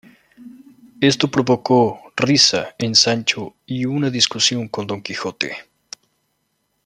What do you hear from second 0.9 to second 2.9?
Esto provocó risa